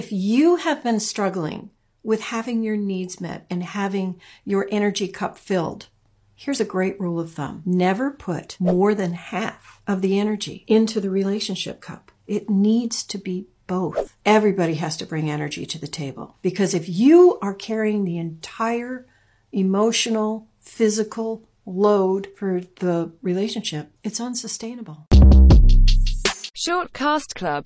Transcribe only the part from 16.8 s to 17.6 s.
you are